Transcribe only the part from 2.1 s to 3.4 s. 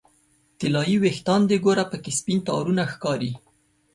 سپین تارونه ښکاري